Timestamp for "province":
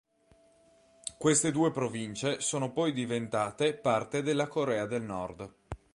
1.69-2.39